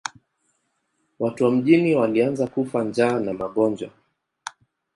Watu 1.19 1.43
wa 1.43 1.51
mjini 1.51 1.95
walianza 1.95 2.47
kufa 2.47 2.83
njaa 2.83 3.19
na 3.19 3.33
magonjwa. 3.33 3.89